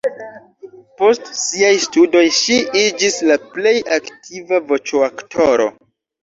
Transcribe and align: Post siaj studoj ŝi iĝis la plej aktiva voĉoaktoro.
Post 1.01 1.27
siaj 1.41 1.69
studoj 1.83 2.23
ŝi 2.37 2.57
iĝis 2.85 3.19
la 3.33 3.37
plej 3.53 3.75
aktiva 3.99 4.61
voĉoaktoro. 4.73 5.71